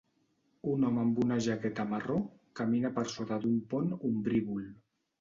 [0.71, 2.17] Un home amb una jaqueta marró
[2.63, 4.71] camina per sota d'un pont ombrívol.